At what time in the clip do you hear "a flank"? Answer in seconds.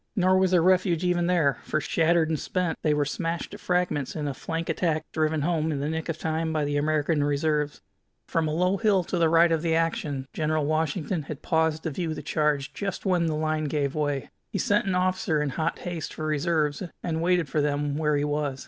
4.27-4.67